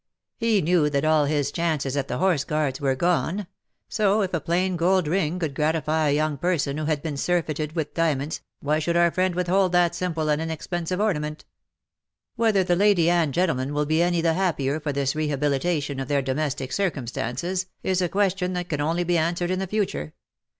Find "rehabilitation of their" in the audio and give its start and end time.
15.15-16.23